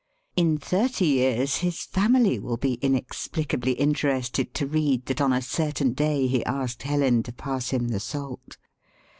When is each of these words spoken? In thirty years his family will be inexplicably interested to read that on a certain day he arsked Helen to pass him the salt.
In 0.35 0.57
thirty 0.57 1.05
years 1.05 1.57
his 1.57 1.83
family 1.83 2.39
will 2.39 2.57
be 2.57 2.79
inexplicably 2.81 3.73
interested 3.73 4.51
to 4.55 4.65
read 4.65 5.05
that 5.05 5.21
on 5.21 5.31
a 5.31 5.43
certain 5.43 5.93
day 5.93 6.25
he 6.25 6.43
arsked 6.45 6.81
Helen 6.81 7.21
to 7.21 7.31
pass 7.31 7.69
him 7.69 7.89
the 7.89 7.99
salt. 7.99 8.57